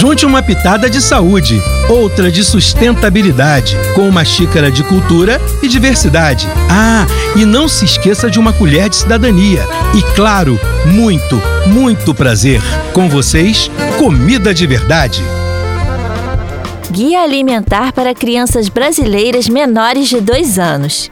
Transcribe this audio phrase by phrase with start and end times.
[0.00, 6.48] Junte uma pitada de saúde, outra de sustentabilidade, com uma xícara de cultura e diversidade.
[6.70, 7.06] Ah,
[7.36, 9.62] e não se esqueça de uma colher de cidadania.
[9.94, 12.62] E claro, muito, muito prazer.
[12.94, 15.22] Com vocês, comida de verdade.
[16.90, 21.10] Guia Alimentar para Crianças Brasileiras Menores de 2 anos.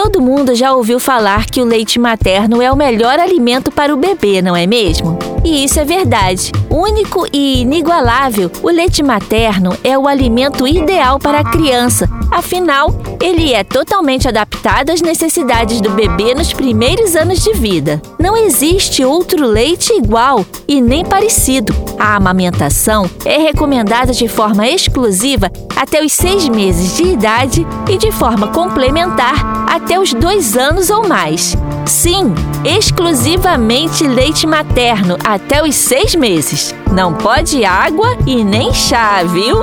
[0.00, 3.96] Todo mundo já ouviu falar que o leite materno é o melhor alimento para o
[3.96, 5.18] bebê, não é mesmo?
[5.44, 6.52] E isso é verdade.
[6.70, 12.08] Único e inigualável, o leite materno é o alimento ideal para a criança.
[12.30, 18.00] Afinal, ele é totalmente adaptado às necessidades do bebê nos primeiros anos de vida.
[18.20, 21.74] Não existe outro leite igual e nem parecido.
[21.98, 28.10] A amamentação é recomendada de forma exclusiva até os seis meses de idade e de
[28.10, 31.56] forma complementar até os dois anos ou mais.
[31.86, 36.74] Sim, exclusivamente leite materno até os seis meses.
[36.92, 39.58] Não pode água e nem chá, viu?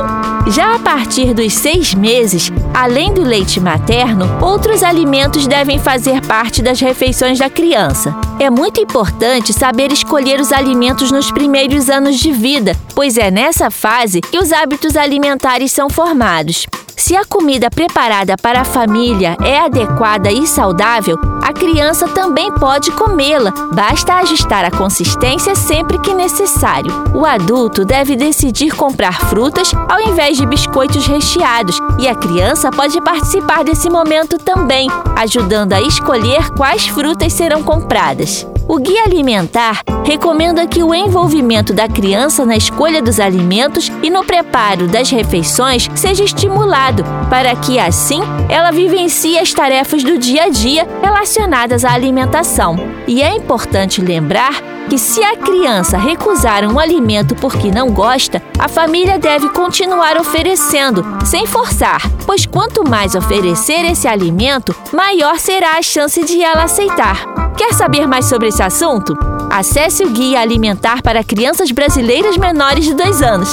[0.47, 6.61] Já a partir dos seis meses, além do leite materno, outros alimentos devem fazer parte
[6.61, 8.15] das refeições da criança.
[8.39, 13.71] É muito importante saber escolher os alimentos nos primeiros anos de vida, pois é nessa
[13.71, 16.67] fase que os hábitos alimentares são formados.
[16.97, 22.89] Se a comida preparada para a família é adequada e saudável, a criança também pode
[22.91, 26.91] comê-la, basta ajustar a consistência sempre que necessário.
[27.13, 32.99] O adulto deve decidir comprar frutas ao invés de biscoitos recheados e a criança pode
[33.01, 38.47] participar desse momento também, ajudando a escolher quais frutas serão compradas.
[38.67, 44.23] O Guia Alimentar recomenda que o envolvimento da criança na escolha dos alimentos e no
[44.23, 50.49] preparo das refeições seja estimulado, para que assim ela vivencie as tarefas do dia a
[50.49, 52.75] dia relacionadas à alimentação.
[53.07, 58.67] E é importante lembrar que se a criança recusar um alimento porque não gosta, a
[58.67, 65.83] família deve continuar oferecendo, sem forçar, pois quanto mais oferecer esse alimento, maior será a
[65.83, 67.44] chance de ela aceitar.
[67.57, 69.17] Quer saber mais sobre esse assunto?
[69.49, 73.49] Acesse o Guia Alimentar para Crianças Brasileiras Menores de 2 anos.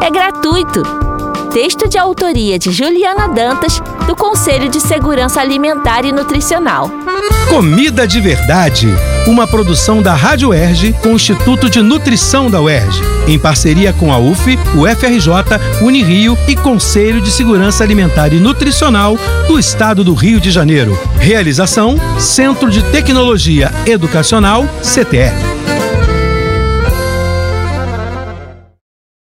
[0.00, 0.82] É gratuito.
[1.52, 6.90] Texto de autoria de Juliana Dantas, do Conselho de Segurança Alimentar e Nutricional.
[7.50, 8.88] Comida de Verdade,
[9.26, 14.10] uma produção da Rádio Erge com o Instituto de Nutrição da UERJ, em parceria com
[14.10, 20.14] a UF, o FRJ, Unirio e Conselho de Segurança Alimentar e Nutricional do Estado do
[20.14, 20.98] Rio de Janeiro.
[21.18, 25.51] Realização: Centro de Tecnologia Educacional, CTE.